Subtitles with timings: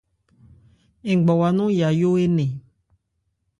[1.13, 2.51] Ngbawa nɔn yayó énɛn.